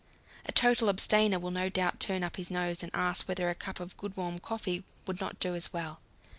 [0.47, 3.79] A total abstainer will no doubt turn up his nose and ask whether a cup
[3.79, 5.99] of good warm coffee would not do as well.